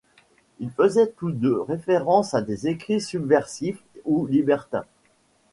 [0.57, 4.85] Ils faisaient tous deux référence à des écrits subversifs ou libertins.